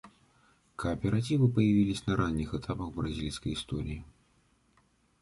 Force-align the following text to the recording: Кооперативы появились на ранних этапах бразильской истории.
Кооперативы 0.77 1.47
появились 1.47 2.07
на 2.07 2.15
ранних 2.17 2.55
этапах 2.55 2.91
бразильской 2.91 3.53
истории. 3.53 4.03